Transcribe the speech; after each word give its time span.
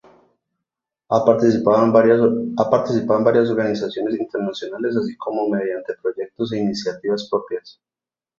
Ha 1.09 1.23
participado 1.25 1.83
en 1.83 1.93
varias 1.93 2.21
organizaciones 3.51 4.19
internacionales 4.19 4.97
así 4.97 5.15
como 5.15 5.47
mediante 5.47 5.93
proyectos 6.01 6.51
e 6.53 6.57
iniciativas 6.57 7.27
propias. 7.29 7.79